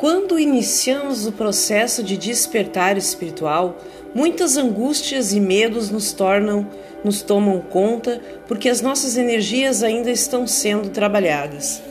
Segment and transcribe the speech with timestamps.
[0.00, 3.76] Quando iniciamos o processo de despertar espiritual,
[4.14, 6.66] muitas angústias e medos nos tornam,
[7.04, 8.18] nos tomam conta,
[8.48, 11.82] porque as nossas energias ainda estão sendo trabalhadas.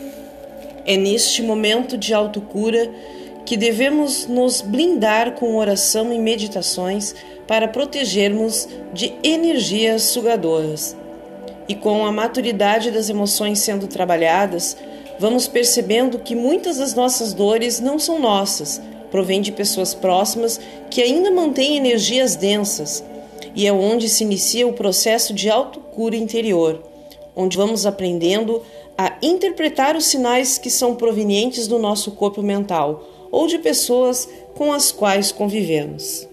[0.88, 2.90] É neste momento de autocura
[3.46, 7.14] que devemos nos blindar com oração e meditações
[7.48, 10.98] para protegermos de energias sugadoras.
[11.68, 14.76] E com a maturidade das emoções sendo trabalhadas,
[15.20, 20.60] vamos percebendo que muitas das nossas dores não são nossas, provém de pessoas próximas
[20.90, 23.04] que ainda mantêm energias densas,
[23.54, 26.82] e é onde se inicia o processo de autocura interior,
[27.36, 28.62] onde vamos aprendendo
[28.98, 34.72] a interpretar os sinais que são provenientes do nosso corpo mental ou de pessoas com
[34.72, 36.29] as quais convivemos.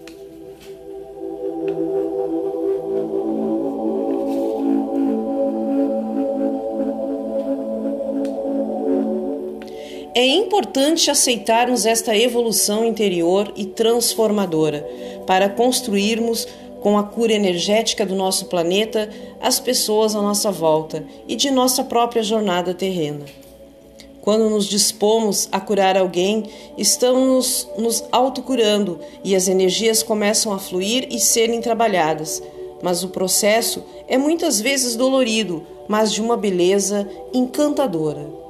[10.17, 14.83] É importante aceitarmos esta evolução interior e transformadora
[15.27, 16.47] para construirmos
[16.81, 21.83] com a cura energética do nosso planeta as pessoas à nossa volta e de nossa
[21.83, 23.25] própria jornada terrena.
[24.19, 26.45] Quando nos dispomos a curar alguém,
[26.79, 32.41] estamos nos autocurando e as energias começam a fluir e serem trabalhadas.
[32.81, 38.46] Mas o processo é muitas vezes dolorido, mas de uma beleza encantadora.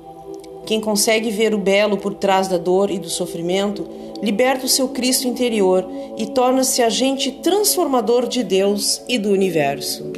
[0.67, 3.87] Quem consegue ver o belo por trás da dor e do sofrimento,
[4.21, 10.11] liberta o seu Cristo interior e torna-se agente transformador de Deus e do universo.